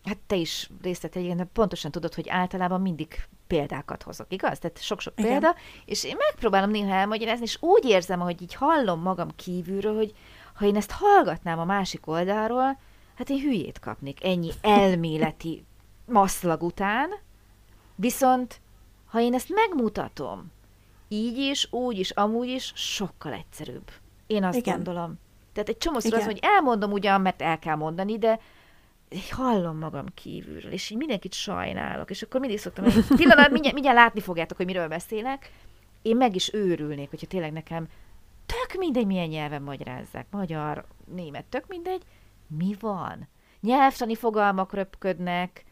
hát 0.03 0.17
te 0.27 0.35
is 0.35 0.69
részt 0.81 1.01
vettél, 1.01 1.45
pontosan 1.53 1.91
tudod, 1.91 2.13
hogy 2.13 2.29
általában 2.29 2.81
mindig 2.81 3.27
példákat 3.47 4.03
hozok, 4.03 4.33
igaz? 4.33 4.59
Tehát 4.59 4.81
sok-sok 4.81 5.13
Igen. 5.15 5.31
példa, 5.31 5.55
és 5.85 6.03
én 6.03 6.15
megpróbálom 6.17 6.69
néha 6.69 6.93
elmagyarázni, 6.93 7.43
és 7.43 7.57
úgy 7.61 7.85
érzem, 7.85 8.19
hogy 8.19 8.41
így 8.41 8.53
hallom 8.53 9.01
magam 9.01 9.29
kívülről, 9.35 9.95
hogy 9.95 10.13
ha 10.53 10.65
én 10.65 10.75
ezt 10.75 10.91
hallgatnám 10.91 11.59
a 11.59 11.65
másik 11.65 12.07
oldalról, 12.07 12.79
hát 13.15 13.29
én 13.29 13.39
hülyét 13.39 13.79
kapnék 13.79 14.23
ennyi 14.23 14.51
elméleti 14.61 15.65
maszlag 16.05 16.63
után, 16.63 17.09
viszont 17.95 18.61
ha 19.05 19.19
én 19.19 19.33
ezt 19.33 19.49
megmutatom, 19.49 20.51
így 21.09 21.37
is, 21.37 21.67
úgy 21.71 21.99
is, 21.99 22.09
amúgy 22.09 22.47
is, 22.47 22.71
sokkal 22.75 23.33
egyszerűbb. 23.33 23.91
Én 24.27 24.43
azt 24.43 24.57
Igen. 24.57 24.75
gondolom. 24.75 25.19
Tehát 25.53 25.69
egy 25.69 25.77
csomószor 25.77 26.13
az, 26.13 26.25
hogy 26.25 26.39
elmondom 26.41 26.91
ugyan, 26.91 27.21
mert 27.21 27.41
el 27.41 27.59
kell 27.59 27.75
mondani, 27.75 28.17
de 28.17 28.39
hallom 29.31 29.77
magam 29.77 30.05
kívülről, 30.13 30.71
és 30.71 30.89
így 30.89 30.97
mindenkit 30.97 31.33
sajnálok, 31.33 32.09
és 32.09 32.21
akkor 32.21 32.39
mindig 32.39 32.59
szoktam, 32.59 32.83
hogy 32.83 33.05
pillanat, 33.15 33.49
mindjárt, 33.49 33.73
mindjárt 33.73 33.97
látni 33.97 34.21
fogjátok, 34.21 34.57
hogy 34.57 34.65
miről 34.65 34.87
beszélek. 34.87 35.51
Én 36.01 36.17
meg 36.17 36.35
is 36.35 36.53
őrülnék, 36.53 37.09
hogyha 37.09 37.27
tényleg 37.27 37.51
nekem 37.51 37.87
tök 38.45 38.79
mindegy, 38.79 39.05
milyen 39.05 39.27
nyelven 39.27 39.61
magyarázzák. 39.61 40.25
Magyar, 40.31 40.85
német, 41.13 41.45
tök 41.45 41.67
mindegy. 41.67 42.01
Mi 42.47 42.75
van? 42.79 43.27
Nyelvtani 43.61 44.15
fogalmak 44.15 44.73
röpködnek, 44.73 45.65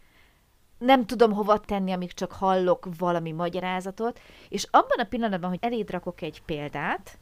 nem 0.77 1.05
tudom 1.05 1.31
hova 1.31 1.59
tenni, 1.59 1.91
amíg 1.91 2.13
csak 2.13 2.31
hallok 2.31 2.87
valami 2.97 3.31
magyarázatot, 3.31 4.19
és 4.49 4.67
abban 4.71 4.99
a 4.99 5.03
pillanatban, 5.03 5.49
hogy 5.49 5.59
eléd 5.61 5.89
rakok 5.89 6.21
egy 6.21 6.41
példát, 6.45 7.17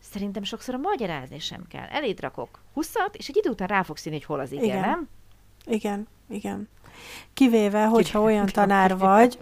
szerintem 0.00 0.42
sokszor 0.42 0.74
a 0.74 0.78
magyarázni 0.78 1.38
sem 1.38 1.64
kell. 1.68 1.86
Eléd 1.86 2.20
rakok 2.20 2.58
20 2.72 2.94
és 3.12 3.28
egy 3.28 3.36
idő 3.36 3.50
után 3.50 3.68
rá 3.68 3.82
fogsz 3.82 4.06
írni, 4.06 4.18
hogy 4.18 4.26
hol 4.26 4.40
az 4.40 4.52
igen, 4.52 4.64
Igen. 4.64 4.80
nem? 4.80 5.08
igen, 5.66 6.08
igen. 6.28 6.68
Kivéve, 7.32 7.84
hogyha 7.84 8.20
olyan 8.22 8.46
tanár 8.58 8.98
vagy, 8.98 9.38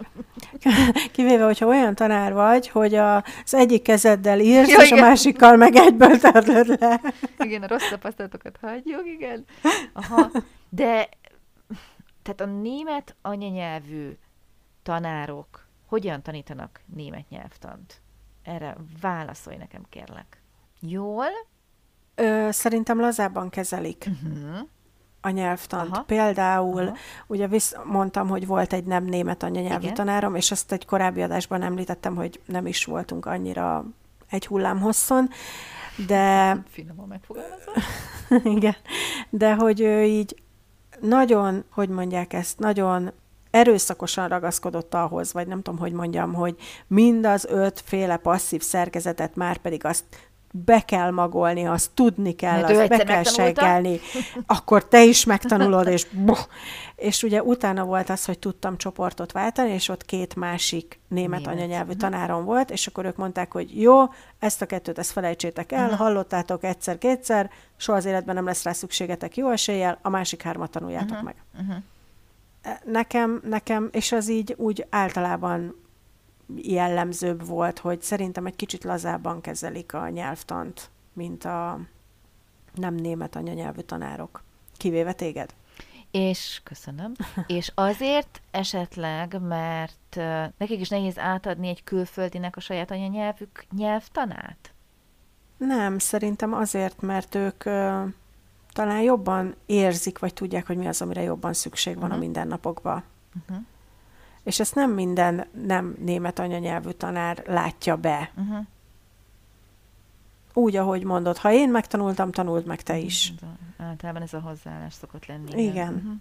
kivéve, 1.13 1.43
hogyha 1.45 1.65
olyan 1.65 1.95
tanár 1.95 2.33
vagy, 2.33 2.69
hogy 2.69 2.95
a, 2.95 3.15
az 3.15 3.53
egyik 3.53 3.81
kezeddel 3.81 4.39
írsz, 4.39 4.69
Ja, 4.69 4.81
és 4.81 4.91
a 4.91 4.95
igen. 4.95 5.07
másikkal 5.07 5.55
meg 5.55 5.75
egyből 5.75 6.17
törlöd 6.19 6.79
le. 6.79 7.01
Igen, 7.37 7.63
a 7.63 7.67
rossz 7.67 7.89
tapasztalatokat 7.89 8.57
hagyjuk, 8.61 9.05
igen. 9.05 9.45
Aha, 9.93 10.31
de 10.69 11.09
tehát 12.23 12.41
a 12.41 12.45
német 12.45 13.15
anyanyelvű 13.21 14.17
tanárok 14.83 15.67
hogyan 15.85 16.21
tanítanak 16.21 16.81
német 16.85 17.29
nyelvtant? 17.29 18.01
Erre 18.43 18.75
válaszolj 19.01 19.55
nekem, 19.57 19.85
kérlek. 19.89 20.41
Jól? 20.79 21.25
Ö, 22.15 22.47
szerintem 22.51 22.99
lazábban 22.99 23.49
kezelik 23.49 24.05
Uh-huh. 24.23 24.67
a 25.21 25.29
nyelvtant. 25.29 25.91
Aha. 25.91 26.03
Például, 26.03 26.81
Aha. 26.87 26.95
ugye 27.27 27.47
visz, 27.47 27.75
mondtam, 27.85 28.27
hogy 28.27 28.47
volt 28.47 28.73
egy 28.73 28.83
nem 28.85 29.03
német 29.03 29.43
anyanyelvű 29.43 29.83
Igen. 29.83 29.93
tanárom, 29.95 30.35
és 30.35 30.51
azt 30.51 30.71
egy 30.71 30.85
korábbi 30.85 31.21
adásban 31.21 31.61
említettem, 31.61 32.15
hogy 32.15 32.41
nem 32.45 32.65
is 32.67 32.85
voltunk 32.85 33.25
annyira 33.25 33.85
egy 34.29 34.45
hullám 34.47 34.79
hosszon, 34.79 35.29
de 36.07 36.57
Finoman 36.67 37.07
megfogalmazva. 37.07 37.71
igen, 38.57 38.75
de 39.29 39.53
hogy 39.55 39.81
ő 39.81 40.03
így 40.03 40.42
nagyon, 41.03 41.63
hogy 41.71 41.89
mondják 41.89 42.33
ezt, 42.33 42.59
nagyon 42.59 43.11
erőszakosan 43.51 44.27
ragaszkodott 44.27 44.93
ahhoz, 44.93 45.33
vagy 45.33 45.47
nem 45.47 45.61
tudom, 45.61 45.79
hogy 45.79 45.91
mondjam, 45.91 46.33
hogy 46.33 46.55
mind 46.87 47.25
az 47.25 47.45
ötféle 47.45 48.17
passzív 48.17 48.61
szerkezetet 48.61 49.35
már 49.35 49.57
pedig 49.57 49.85
azt 49.85 50.03
be 50.55 50.79
kell 50.85 51.11
magolni, 51.11 51.65
azt 51.67 51.91
tudni 51.93 52.31
kell, 52.35 52.61
Mert 52.61 52.77
azt 52.77 52.89
be 52.89 52.97
kell 52.97 53.23
seggelni, 53.23 53.99
akkor 54.45 54.87
te 54.87 55.03
is 55.03 55.25
megtanulod, 55.25 55.87
és 55.87 56.05
buh. 56.11 56.37
És 56.95 57.23
ugye 57.23 57.43
utána 57.43 57.83
volt 57.83 58.09
az, 58.09 58.25
hogy 58.25 58.39
tudtam 58.39 58.77
csoportot 58.77 59.31
váltani, 59.31 59.69
és 59.69 59.89
ott 59.89 60.05
két 60.05 60.35
másik 60.35 60.99
német, 61.07 61.39
Német. 61.39 61.55
anyanyelvű 61.55 61.93
tanárom 61.93 62.45
volt, 62.45 62.71
és 62.71 62.87
akkor 62.87 63.05
ők 63.05 63.15
mondták, 63.15 63.51
hogy 63.51 63.81
jó, 63.81 64.03
ezt 64.39 64.61
a 64.61 64.65
kettőt, 64.65 64.97
ezt 64.99 65.11
felejtsétek 65.11 65.71
el, 65.71 65.87
Mhm. 65.87 65.95
hallottátok 65.95 66.63
egyszer-kétszer, 66.63 67.49
soha 67.77 67.97
az 67.97 68.05
életben 68.05 68.35
nem 68.35 68.45
lesz 68.45 68.63
rá 68.63 68.71
szükségetek 68.71 69.37
jó 69.37 69.49
eséllyel, 69.49 69.99
a 70.01 70.09
másik 70.09 70.41
hármat 70.41 70.71
tanuljátok 70.71 71.15
Mhm. 71.15 71.25
meg. 71.25 71.35
Uh-huh. 71.61 71.75
Nekem, 72.85 73.41
nekem, 73.49 73.89
és 73.91 74.11
az 74.11 74.29
így 74.29 74.53
úgy 74.57 74.85
általában 74.89 75.75
jellemzőbb 76.55 77.45
volt, 77.45 77.79
hogy 77.79 78.01
szerintem 78.01 78.45
egy 78.45 78.55
kicsit 78.55 78.83
lazábban 78.83 79.41
kezelik 79.41 79.93
a 79.93 80.09
nyelvtant, 80.09 80.89
mint 81.13 81.45
a 81.45 81.79
nem 82.73 82.95
német 82.95 83.35
anyanyelvű 83.35 83.81
tanárok. 83.81 84.43
Kivéve 84.77 85.13
téged. 85.13 85.53
És 86.11 86.61
köszönöm. 86.63 87.11
És 87.47 87.71
azért 87.75 88.41
esetleg, 88.51 89.41
mert 89.41 90.15
nekik 90.57 90.79
is 90.79 90.89
nehéz 90.89 91.17
átadni 91.17 91.67
egy 91.67 91.83
külföldinek 91.83 92.55
a 92.55 92.59
saját 92.59 92.91
anyanyelvük 92.91 93.65
nyelvtanát? 93.77 94.73
Nem, 95.57 95.99
szerintem 95.99 96.53
azért, 96.53 97.01
mert 97.01 97.35
ők 97.35 97.65
ö, 97.65 98.03
talán 98.71 99.01
jobban 99.01 99.55
érzik, 99.65 100.19
vagy 100.19 100.33
tudják, 100.33 100.67
hogy 100.67 100.77
mi 100.77 100.87
az, 100.87 101.01
amire 101.01 101.21
jobban 101.21 101.53
szükség 101.53 101.93
van 101.93 102.03
uh-huh. 102.03 102.15
a 102.15 102.17
Mhm. 102.17 102.25
mindennapokban. 102.25 103.03
Uh-huh. 103.41 103.65
És 104.43 104.59
ezt 104.59 104.75
nem 104.75 104.91
minden 104.91 105.47
nem 105.65 105.95
német 105.99 106.39
anyanyelvű 106.39 106.89
tanár 106.89 107.43
látja 107.47 107.95
be. 107.95 108.31
Uh-huh. 108.35 108.65
Úgy, 110.53 110.75
ahogy 110.75 111.03
mondod, 111.03 111.37
ha 111.37 111.51
én 111.51 111.69
megtanultam, 111.69 112.31
tanuld 112.31 112.65
meg 112.65 112.81
te 112.81 112.97
is. 112.97 113.33
A, 113.41 113.83
általában 113.83 114.21
ez 114.21 114.33
a 114.33 114.39
hozzáállás 114.39 114.93
szokott 114.93 115.25
lenni. 115.25 115.63
Igen. 115.63 115.93
Uh-huh. 115.93 116.13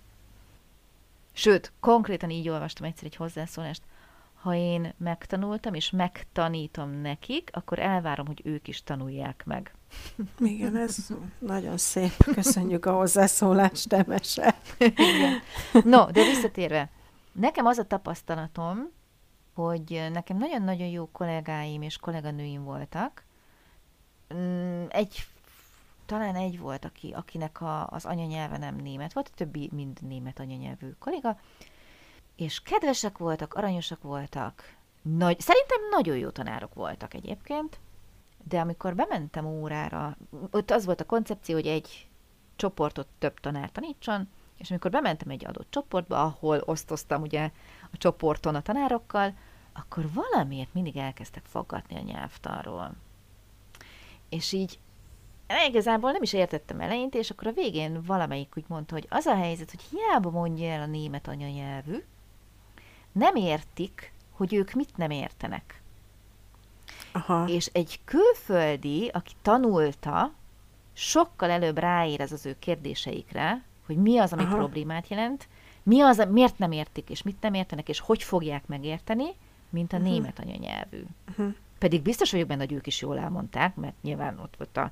Sőt, 1.32 1.72
konkrétan 1.80 2.30
így 2.30 2.48
olvastam 2.48 2.86
egyszer 2.86 3.04
egy 3.04 3.16
hozzászólást, 3.16 3.82
ha 4.42 4.54
én 4.54 4.92
megtanultam, 4.96 5.74
és 5.74 5.90
megtanítom 5.90 6.90
nekik, 6.90 7.50
akkor 7.52 7.78
elvárom, 7.78 8.26
hogy 8.26 8.40
ők 8.44 8.68
is 8.68 8.82
tanulják 8.82 9.42
meg. 9.46 9.74
Igen, 10.38 10.76
ez 10.76 10.96
nagyon 11.38 11.78
szép. 11.78 12.24
Köszönjük 12.34 12.86
a 12.86 12.92
hozzászólást, 12.92 13.88
Temese. 13.88 14.54
Igen. 14.78 15.40
No, 15.84 16.10
de 16.10 16.24
visszatérve, 16.24 16.88
nekem 17.32 17.66
az 17.66 17.78
a 17.78 17.86
tapasztalatom, 17.86 18.90
hogy 19.54 20.08
nekem 20.12 20.36
nagyon-nagyon 20.36 20.86
jó 20.86 21.08
kollégáim 21.12 21.82
és 21.82 21.96
kolléganőim 21.96 22.64
voltak. 22.64 23.24
Mm, 24.34 24.84
egy, 24.88 25.26
talán 26.06 26.34
egy 26.34 26.58
volt, 26.58 26.84
aki, 26.84 27.12
akinek 27.12 27.60
a, 27.60 27.86
az 27.86 28.04
anyanyelve 28.04 28.58
nem 28.58 28.76
német 28.76 29.12
volt, 29.12 29.28
a 29.32 29.36
többi 29.36 29.68
mind 29.72 30.02
német 30.02 30.38
anyanyelvű 30.38 30.90
kolléga, 30.98 31.38
és 32.36 32.60
kedvesek 32.60 33.18
voltak, 33.18 33.54
aranyosak 33.54 34.02
voltak, 34.02 34.76
nagy, 35.02 35.40
szerintem 35.40 35.78
nagyon 35.90 36.16
jó 36.16 36.28
tanárok 36.28 36.74
voltak 36.74 37.14
egyébként, 37.14 37.78
de 38.48 38.60
amikor 38.60 38.94
bementem 38.94 39.46
órára, 39.46 40.16
ott 40.50 40.70
az 40.70 40.84
volt 40.84 41.00
a 41.00 41.06
koncepció, 41.06 41.54
hogy 41.54 41.66
egy 41.66 42.08
csoportot 42.56 43.06
több 43.18 43.40
tanár 43.40 43.70
tanítson, 43.70 44.28
és 44.56 44.70
amikor 44.70 44.90
bementem 44.90 45.30
egy 45.30 45.46
adott 45.46 45.70
csoportba, 45.70 46.22
ahol 46.22 46.62
osztoztam 46.64 47.22
ugye 47.22 47.50
a 47.92 47.96
csoporton 47.96 48.54
a 48.54 48.62
tanárokkal, 48.62 49.34
akkor 49.72 50.12
valamiért 50.12 50.74
mindig 50.74 50.96
elkezdtek 50.96 51.44
faggatni 51.44 51.96
a 51.96 52.02
nyelvtanról. 52.02 52.94
És 54.28 54.52
így 54.52 54.78
igazából 55.66 56.12
nem 56.12 56.22
is 56.22 56.32
értettem 56.32 56.80
eleinte, 56.80 57.18
és 57.18 57.30
akkor 57.30 57.46
a 57.46 57.52
végén 57.52 58.02
valamelyik 58.02 58.52
úgy 58.56 58.64
mondta, 58.68 58.94
hogy 58.94 59.06
az 59.10 59.26
a 59.26 59.36
helyzet, 59.36 59.70
hogy 59.70 59.82
hiába 59.90 60.30
mondja 60.30 60.68
el 60.68 60.82
a 60.82 60.86
német 60.86 61.28
anyanyelvű, 61.28 62.04
nem 63.12 63.34
értik, 63.34 64.12
hogy 64.30 64.54
ők 64.54 64.72
mit 64.72 64.96
nem 64.96 65.10
értenek. 65.10 65.82
Aha. 67.12 67.46
És 67.48 67.66
egy 67.66 68.00
külföldi, 68.04 69.08
aki 69.08 69.32
tanulta, 69.42 70.32
sokkal 70.92 71.50
előbb 71.50 71.78
ráér 71.78 72.20
ez 72.20 72.32
az 72.32 72.46
ő 72.46 72.56
kérdéseikre, 72.58 73.64
hogy 73.92 74.02
mi 74.02 74.18
az, 74.18 74.32
ami 74.32 74.42
Aha. 74.42 74.56
problémát 74.56 75.08
jelent, 75.08 75.48
mi 75.82 76.00
az, 76.00 76.26
miért 76.30 76.58
nem 76.58 76.72
értik, 76.72 77.10
és 77.10 77.22
mit 77.22 77.40
nem 77.40 77.54
értenek, 77.54 77.88
és 77.88 78.00
hogy 78.00 78.22
fogják 78.22 78.66
megérteni, 78.66 79.26
mint 79.70 79.92
a 79.92 79.96
uh-huh. 79.96 80.12
német 80.12 80.38
anyanyelvű. 80.38 81.04
Uh-huh. 81.30 81.54
Pedig 81.78 82.02
biztos 82.02 82.30
vagyok 82.30 82.48
benne, 82.48 82.60
hogy 82.60 82.72
ők 82.72 82.86
is 82.86 83.00
jól 83.00 83.18
elmondták, 83.18 83.74
mert 83.74 83.94
nyilván 84.02 84.38
ott 84.38 84.54
volt 84.58 84.76
a 84.76 84.90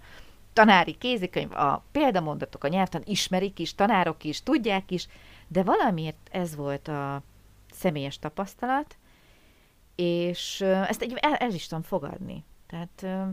tanári 0.52 0.98
kézikönyv, 0.98 1.52
a 1.52 1.84
példamondatok, 1.92 2.64
a 2.64 2.68
nyelvtan 2.68 3.02
ismerik 3.04 3.58
is, 3.58 3.74
tanárok 3.74 4.24
is, 4.24 4.42
tudják 4.42 4.90
is, 4.90 5.08
de 5.48 5.62
valamiért 5.62 6.28
ez 6.30 6.56
volt 6.56 6.88
a 6.88 7.22
személyes 7.72 8.18
tapasztalat, 8.18 8.96
és 9.94 10.60
ezt 10.60 11.02
egy, 11.02 11.14
el, 11.16 11.34
el 11.34 11.50
is 11.50 11.66
tudom 11.66 11.82
fogadni. 11.82 12.44
Tehát 12.66 13.26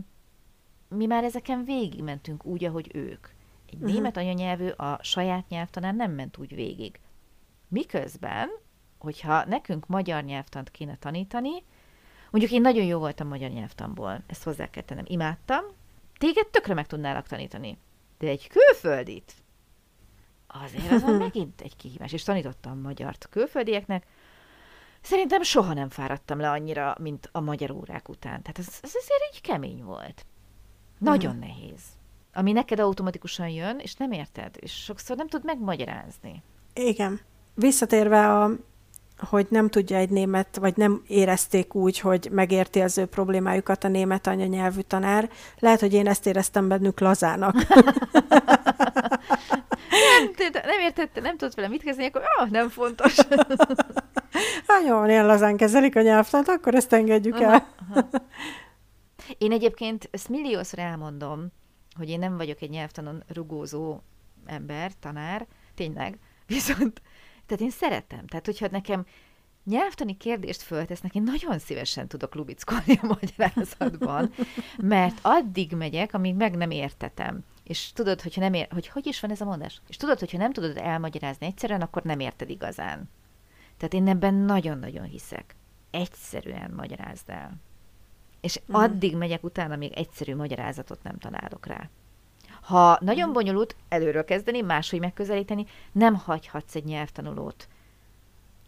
mi 0.88 1.06
már 1.06 1.24
ezeken 1.24 1.64
végigmentünk 1.64 2.44
úgy, 2.44 2.64
ahogy 2.64 2.90
ők. 2.94 3.26
Egy 3.70 3.74
uh-huh. 3.74 3.92
német 3.92 4.16
anyanyelvű 4.16 4.68
a 4.68 4.98
saját 5.02 5.48
nyelvtanán 5.48 5.96
nem 5.96 6.12
ment 6.12 6.38
úgy 6.38 6.54
végig. 6.54 7.00
Miközben, 7.68 8.48
hogyha 8.98 9.44
nekünk 9.44 9.86
magyar 9.86 10.22
nyelvtant 10.24 10.70
kéne 10.70 10.96
tanítani, 10.96 11.62
mondjuk 12.30 12.52
én 12.52 12.60
nagyon 12.60 12.84
jó 12.84 12.98
voltam 12.98 13.28
magyar 13.28 13.50
nyelvtanból, 13.50 14.22
ezt 14.26 14.42
hozzá 14.42 14.70
kell 14.70 14.82
tennem, 14.82 15.04
imádtam, 15.08 15.64
téged 16.18 16.46
tökre 16.46 16.74
meg 16.74 16.86
tudnálak 16.86 17.26
tanítani. 17.26 17.78
De 18.18 18.26
egy 18.28 18.48
külföldit, 18.48 19.32
azért 20.46 20.92
az 20.92 21.02
megint 21.18 21.60
egy 21.60 21.76
kihívás. 21.76 22.12
És 22.12 22.22
tanítottam 22.22 22.80
magyart 22.80 23.28
külföldieknek, 23.30 24.06
Szerintem 25.00 25.42
soha 25.42 25.72
nem 25.72 25.88
fáradtam 25.88 26.38
le 26.38 26.50
annyira, 26.50 26.96
mint 27.00 27.28
a 27.32 27.40
magyar 27.40 27.70
órák 27.70 28.08
után. 28.08 28.42
Tehát 28.42 28.58
ez, 28.58 28.66
ez 28.66 28.92
azért 28.94 29.34
így 29.34 29.40
kemény 29.40 29.84
volt. 29.84 30.26
Nagyon 30.98 31.30
hmm. 31.30 31.40
nehéz. 31.40 31.82
Ami 32.38 32.52
neked 32.52 32.80
automatikusan 32.80 33.48
jön, 33.48 33.78
és 33.78 33.94
nem 33.94 34.12
érted, 34.12 34.56
és 34.60 34.72
sokszor 34.72 35.16
nem 35.16 35.28
tud 35.28 35.44
megmagyarázni. 35.44 36.42
Igen. 36.74 37.20
Visszatérve 37.54 38.34
a 38.34 38.50
hogy 39.28 39.46
nem 39.50 39.68
tudja 39.68 39.96
egy 39.96 40.10
német, 40.10 40.56
vagy 40.56 40.76
nem 40.76 41.02
érezték 41.06 41.74
úgy, 41.74 41.98
hogy 41.98 42.28
megérti 42.32 42.80
az 42.80 42.98
ő 42.98 43.06
problémájukat 43.06 43.84
a 43.84 43.88
német 43.88 44.26
anyanyelvű 44.26 44.80
tanár. 44.80 45.30
Lehet, 45.58 45.80
hogy 45.80 45.92
én 45.92 46.08
ezt 46.08 46.26
éreztem 46.26 46.68
bennük 46.68 47.00
lazának. 47.00 47.54
nem, 50.36 50.50
nem 50.52 50.80
értette, 50.80 51.20
nem 51.20 51.36
tudott 51.36 51.54
vele 51.54 51.68
mit 51.68 51.82
kezdeni, 51.82 52.06
akkor 52.06 52.22
ah, 52.38 52.50
nem 52.50 52.68
fontos. 52.68 53.16
hát 54.66 54.86
jó, 54.86 55.04
ilyen 55.04 55.26
lazán 55.26 55.56
kezelik 55.56 55.96
a 55.96 56.02
nyelvtant, 56.02 56.48
akkor 56.48 56.74
ezt 56.74 56.92
engedjük 56.92 57.34
aha, 57.34 57.44
el. 57.44 57.66
Aha. 57.90 58.08
Én 59.38 59.52
egyébként 59.52 60.08
ezt 60.10 60.28
milliószor 60.28 60.78
elmondom, 60.78 61.52
hogy 61.98 62.08
én 62.08 62.18
nem 62.18 62.36
vagyok 62.36 62.60
egy 62.60 62.70
nyelvtanon 62.70 63.22
rugózó 63.28 64.00
ember, 64.46 64.92
tanár, 65.00 65.46
tényleg, 65.74 66.18
viszont 66.46 67.02
tehát 67.48 67.62
én 67.62 67.70
szeretem. 67.70 68.26
Tehát, 68.26 68.46
hogyha 68.46 68.68
nekem 68.70 69.06
nyelvtani 69.64 70.16
kérdést 70.16 70.62
föltesznek, 70.62 71.14
én 71.14 71.22
nagyon 71.22 71.58
szívesen 71.58 72.08
tudok 72.08 72.34
lubickolni 72.34 72.98
a 73.02 73.16
magyarázatban, 73.20 74.32
mert 74.78 75.18
addig 75.22 75.72
megyek, 75.72 76.14
amíg 76.14 76.34
meg 76.34 76.56
nem 76.56 76.70
értetem. 76.70 77.44
És 77.64 77.92
tudod, 77.92 78.20
hogyha 78.20 78.40
nem 78.40 78.54
ér, 78.54 78.68
hogy 78.70 78.88
hogy 78.88 79.06
is 79.06 79.20
van 79.20 79.30
ez 79.30 79.40
a 79.40 79.44
mondás? 79.44 79.80
És 79.88 79.96
tudod, 79.96 80.18
hogyha 80.18 80.38
nem 80.38 80.52
tudod 80.52 80.76
elmagyarázni 80.76 81.46
egyszerűen, 81.46 81.80
akkor 81.80 82.02
nem 82.02 82.20
érted 82.20 82.50
igazán. 82.50 83.10
Tehát 83.76 83.94
én 83.94 84.08
ebben 84.08 84.34
nagyon-nagyon 84.34 85.04
hiszek. 85.04 85.56
Egyszerűen 85.90 86.70
magyarázd 86.76 87.28
el. 87.28 87.56
És 88.40 88.60
mm. 88.60 88.74
addig 88.74 89.16
megyek 89.16 89.44
utána, 89.44 89.76
még 89.76 89.92
egyszerű 89.92 90.36
magyarázatot 90.36 91.02
nem 91.02 91.18
találok 91.18 91.66
rá. 91.66 91.88
Ha 92.62 92.98
nagyon 93.00 93.32
bonyolult, 93.32 93.76
előről 93.88 94.24
kezdeni, 94.24 94.60
máshogy 94.60 95.00
megközelíteni, 95.00 95.66
nem 95.92 96.14
hagyhatsz 96.14 96.74
egy 96.74 96.84
nyelvtanulót 96.84 97.68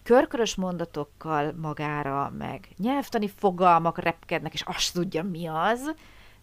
körkörös 0.02 0.54
mondatokkal 0.54 1.52
magára, 1.52 2.32
meg 2.38 2.68
nyelvtani 2.76 3.28
fogalmak 3.28 3.98
repkednek, 3.98 4.54
és 4.54 4.62
azt 4.62 4.94
tudja, 4.94 5.22
mi 5.22 5.46
az, 5.46 5.94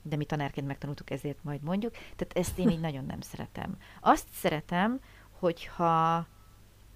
de 0.01 0.15
mi 0.15 0.25
tanárként 0.25 0.67
megtanultuk, 0.67 1.09
ezért 1.09 1.43
majd 1.43 1.61
mondjuk. 1.61 1.91
Tehát 1.91 2.31
ezt 2.33 2.59
én 2.59 2.69
így 2.69 2.79
nagyon 2.87 3.05
nem 3.05 3.21
szeretem. 3.21 3.77
Azt 4.01 4.27
szeretem, 4.33 4.99
hogyha 5.39 6.27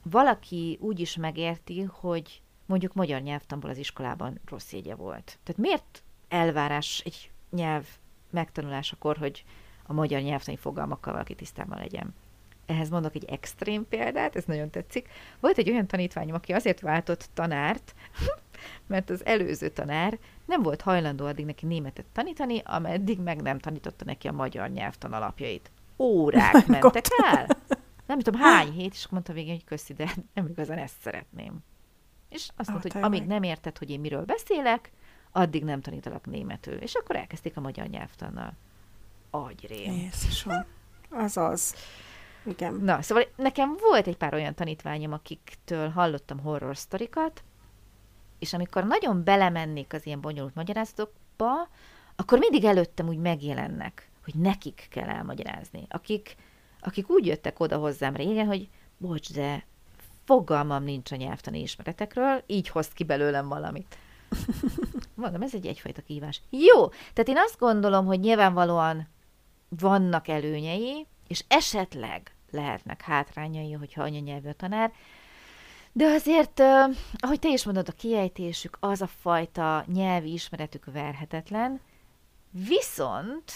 valaki 0.03 0.77
úgy 0.81 0.99
is 0.99 1.15
megérti, 1.15 1.81
hogy 1.81 2.41
mondjuk 2.65 2.93
magyar 2.93 3.21
nyelvtanból 3.21 3.69
az 3.69 3.77
iskolában 3.77 4.39
rossz 4.45 4.71
jegye 4.71 4.95
volt. 4.95 5.39
Tehát 5.43 5.61
miért 5.61 6.03
elvárás 6.31 7.01
egy 7.05 7.31
nyelv 7.49 7.85
megtanulásakor, 8.29 9.17
hogy 9.17 9.43
a 9.85 9.93
magyar 9.93 10.21
nyelvtani 10.21 10.57
fogalmakkal 10.57 11.13
valaki 11.13 11.35
tisztában 11.35 11.77
legyen. 11.77 12.13
Ehhez 12.65 12.89
mondok 12.89 13.15
egy 13.15 13.25
extrém 13.25 13.87
példát, 13.87 14.35
ez 14.35 14.43
nagyon 14.45 14.69
tetszik. 14.69 15.09
Volt 15.39 15.57
egy 15.57 15.69
olyan 15.69 15.87
tanítványom, 15.87 16.35
aki 16.35 16.53
azért 16.53 16.79
váltott 16.79 17.29
tanárt, 17.33 17.95
mert 18.87 19.09
az 19.09 19.25
előző 19.25 19.69
tanár 19.69 20.19
nem 20.45 20.61
volt 20.61 20.81
hajlandó 20.81 21.25
addig 21.25 21.45
neki 21.45 21.65
németet 21.65 22.05
tanítani, 22.13 22.61
ameddig 22.65 23.19
meg 23.19 23.41
nem 23.41 23.59
tanította 23.59 24.05
neki 24.05 24.27
a 24.27 24.31
magyar 24.31 24.69
nyelvtan 24.69 25.13
alapjait. 25.13 25.71
Órák 25.97 26.67
mentek 26.67 27.05
el. 27.23 27.47
Nem 28.05 28.19
tudom 28.19 28.41
hány 28.41 28.71
hét, 28.71 28.93
és 28.93 29.07
mondta 29.07 29.33
végén, 29.33 29.53
hogy 29.53 29.63
köszi, 29.63 29.93
de 29.93 30.13
nem 30.33 30.47
igazán 30.47 30.77
ezt 30.77 31.01
szeretném. 31.01 31.59
És 32.29 32.49
azt 32.55 32.69
mondta, 32.69 32.93
hogy 32.93 33.03
amíg 33.03 33.25
nem 33.25 33.43
érted, 33.43 33.77
hogy 33.77 33.89
én 33.89 33.99
miről 33.99 34.25
beszélek, 34.25 34.91
addig 35.31 35.63
nem 35.63 35.81
tanítalak 35.81 36.25
németül. 36.25 36.73
És 36.73 36.93
akkor 36.93 37.15
elkezdték 37.15 37.57
a 37.57 37.61
magyar 37.61 37.87
nyelvtannal 37.87 38.53
agyrém. 39.29 39.93
Jézusom. 39.93 40.65
Az 41.09 41.37
az. 41.37 41.75
Igen. 42.43 42.73
Na, 42.73 43.01
szóval 43.01 43.23
nekem 43.35 43.75
volt 43.79 44.07
egy 44.07 44.17
pár 44.17 44.33
olyan 44.33 44.55
tanítványom, 44.55 45.11
akiktől 45.13 45.89
hallottam 45.89 46.39
horror 46.39 46.77
sztorikat, 46.77 47.43
és 48.39 48.53
amikor 48.53 48.83
nagyon 48.83 49.23
belemennék 49.23 49.93
az 49.93 50.05
ilyen 50.05 50.21
bonyolult 50.21 50.55
magyarázatokba, 50.55 51.67
akkor 52.15 52.39
mindig 52.39 52.63
előttem 52.63 53.07
úgy 53.07 53.17
megjelennek, 53.17 54.09
hogy 54.23 54.35
nekik 54.35 54.87
kell 54.89 55.09
elmagyarázni. 55.09 55.85
Akik, 55.89 56.35
akik 56.79 57.09
úgy 57.09 57.25
jöttek 57.25 57.59
oda 57.59 57.77
hozzám 57.77 58.15
régen, 58.15 58.47
hogy 58.47 58.69
bocs, 58.97 59.33
de 59.33 59.65
fogalmam 60.23 60.83
nincs 60.83 61.11
a 61.11 61.15
nyelvtani 61.15 61.61
ismeretekről, 61.61 62.43
így 62.47 62.69
hoz 62.69 62.87
ki 62.87 63.03
belőlem 63.03 63.47
valamit. 63.47 63.97
Mondom, 65.15 65.41
ez 65.41 65.53
egy 65.53 65.65
egyfajta 65.65 66.01
kívás. 66.01 66.41
Jó, 66.49 66.87
tehát 66.87 67.27
én 67.27 67.37
azt 67.37 67.59
gondolom, 67.59 68.05
hogy 68.05 68.19
nyilvánvalóan 68.19 69.07
vannak 69.69 70.27
előnyei, 70.27 71.07
és 71.27 71.43
esetleg 71.47 72.35
lehetnek 72.51 73.01
hátrányai, 73.01 73.71
hogyha 73.71 74.03
anyanyelvű 74.03 74.49
a 74.49 74.53
tanár, 74.53 74.91
de 75.91 76.05
azért, 76.05 76.59
ahogy 77.17 77.39
te 77.39 77.49
is 77.49 77.65
mondod, 77.65 77.87
a 77.89 77.91
kiejtésük, 77.91 78.77
az 78.79 79.01
a 79.01 79.07
fajta 79.07 79.85
nyelvi 79.87 80.31
ismeretük 80.31 80.85
verhetetlen, 80.85 81.81
viszont 82.51 83.51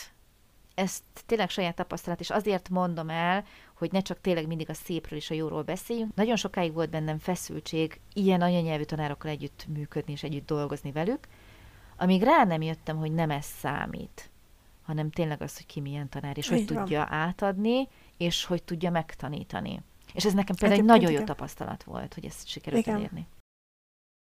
ezt 0.76 1.04
tényleg 1.26 1.50
saját 1.50 1.76
tapasztalat, 1.76 2.20
és 2.20 2.30
azért 2.30 2.70
mondom 2.70 3.10
el, 3.10 3.44
hogy 3.78 3.92
ne 3.92 4.02
csak 4.02 4.22
tényleg 4.22 4.48
mindig 4.48 4.70
a 4.70 4.74
szépről 4.74 5.20
és 5.20 5.30
a 5.30 5.34
jóról 5.34 5.64
beszéljünk. 5.64 6.16
Nagyon 6.16 6.36
sokáig 6.36 6.74
volt 6.74 6.90
bennem 6.90 7.18
feszültség 7.18 8.00
ilyen 8.14 8.42
anyanyelvű 8.42 8.84
tanárokkal 8.84 9.32
együtt 9.32 9.66
működni 9.68 10.12
és 10.12 10.24
együtt 10.24 10.46
dolgozni 10.46 10.92
velük, 10.92 11.28
amíg 11.98 12.24
rá 12.24 12.44
nem 12.44 12.62
jöttem, 12.62 12.98
hogy 12.98 13.12
nem 13.12 13.30
ez 13.30 13.46
számít, 13.46 14.30
hanem 14.84 15.10
tényleg 15.10 15.42
az, 15.42 15.56
hogy 15.56 15.66
ki 15.66 15.80
milyen 15.80 16.10
tanár, 16.10 16.38
és 16.38 16.50
Így 16.50 16.52
hogy 16.52 16.74
van. 16.74 16.84
tudja 16.84 17.08
átadni, 17.10 17.88
és 18.18 18.46
hogy 18.46 18.64
tudja 18.64 18.92
megtanítani. 18.92 19.82
És 20.14 20.26
ez 20.26 20.34
nekem 20.34 20.56
például 20.56 20.80
egy 20.82 20.88
nagyon 20.88 21.12
jó 21.12 21.24
tapasztalat 21.24 21.84
volt, 21.84 22.14
hogy 22.14 22.26
ezt 22.26 22.48
sikerült 22.48 22.86
igen. 22.86 22.96
elérni. 22.96 23.28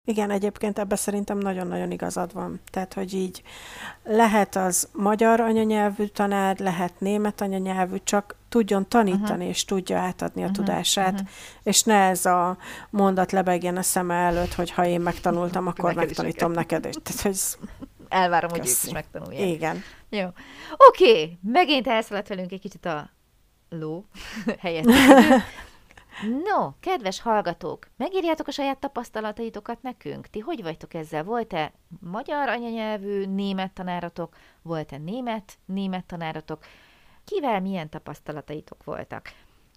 Igen, 0.07 0.31
egyébként 0.31 0.79
ebbe 0.79 0.95
szerintem 0.95 1.37
nagyon-nagyon 1.37 1.91
igazad 1.91 2.33
van. 2.33 2.59
Tehát, 2.71 2.93
hogy 2.93 3.13
így 3.13 3.41
lehet 4.03 4.55
az 4.55 4.89
magyar 4.93 5.39
anyanyelvű 5.39 6.05
tanár, 6.05 6.59
lehet 6.59 6.99
német 6.99 7.41
anyanyelvű, 7.41 7.97
csak 8.03 8.35
tudjon 8.49 8.87
tanítani, 8.87 9.33
uh-huh. 9.33 9.47
és 9.47 9.65
tudja 9.65 9.97
átadni 9.97 10.41
a 10.41 10.45
uh-huh. 10.45 10.65
tudását, 10.65 11.13
uh-huh. 11.13 11.27
és 11.63 11.83
ne 11.83 12.09
ez 12.09 12.25
a 12.25 12.57
mondat 12.89 13.31
lebegjen 13.31 13.77
a 13.77 13.81
szeme 13.81 14.15
előtt, 14.15 14.53
hogy 14.53 14.71
ha 14.71 14.85
én 14.85 15.01
megtanultam, 15.01 15.67
akkor 15.67 15.93
neked 15.93 16.07
megtanítom 16.07 16.51
neked 16.51 16.85
is. 16.85 16.95
Tehát, 17.03 17.21
hogy 17.21 17.67
Elvárom, 18.09 18.51
Köszi. 18.51 18.61
hogy 18.61 18.69
ők 18.69 18.83
is 18.85 18.91
megtanulják. 18.91 19.47
Igen. 19.47 19.83
Jó. 20.09 20.25
Oké, 20.87 21.09
okay. 21.11 21.37
megint 21.43 21.87
elszaladt 21.87 22.27
velünk 22.27 22.51
egy 22.51 22.59
kicsit 22.59 22.85
a 22.85 23.09
ló 23.69 24.05
helyett. 24.63 24.85
No, 26.21 26.71
kedves 26.79 27.21
hallgatók, 27.21 27.87
megírjátok 27.97 28.47
a 28.47 28.51
saját 28.51 28.79
tapasztalataitokat 28.79 29.81
nekünk? 29.81 30.27
Ti 30.27 30.39
hogy 30.39 30.61
vagytok 30.61 30.93
ezzel? 30.93 31.23
Volt-e 31.23 31.73
magyar 31.99 32.49
anyanyelvű 32.49 33.25
német 33.25 33.73
tanáratok? 33.73 34.35
Volt-e 34.61 34.97
német 34.97 35.57
német 35.65 36.05
tanáratok? 36.05 36.65
Kivel 37.23 37.61
milyen 37.61 37.89
tapasztalataitok 37.89 38.83
voltak? 38.83 39.31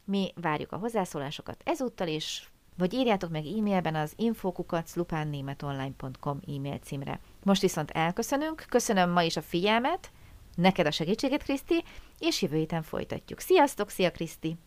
Mi 0.05 0.33
várjuk 0.35 0.73
a 0.73 0.77
hozzászólásokat 0.77 1.63
ezúttal 1.65 2.09
is, 2.09 2.51
vagy 2.77 2.95
írjátok 2.95 3.31
meg 3.31 3.47
e-mailben 3.47 3.95
az 3.95 4.13
infokukaclupánnémetonline.com 4.17 6.41
e-mail 6.47 6.79
címre. 6.79 7.21
Most 7.43 7.61
viszont 7.61 7.91
elköszönünk, 7.91 8.65
köszönöm 8.69 9.11
ma 9.11 9.23
is 9.23 9.37
a 9.37 9.43
figyelmet, 9.43 10.11
neked 10.55 10.87
a 10.87 10.91
segítséget, 10.91 11.43
Kriszti, 11.43 11.85
és 12.19 12.43
jövő 12.43 12.57
héten 12.57 12.83
folytatjuk. 12.83 13.41
Sziasztok, 13.41 13.91
szia 13.91 14.11
Kriszti! 14.11 14.59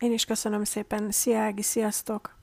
Én 0.00 0.12
is 0.12 0.24
köszönöm 0.24 0.64
szépen. 0.64 1.10
Szia 1.10 1.38
Ági, 1.38 1.62
sziasztok! 1.62 2.38